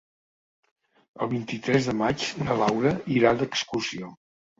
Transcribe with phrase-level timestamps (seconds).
[1.25, 4.11] El vint-i-tres de maig na Laura irà d'excursió.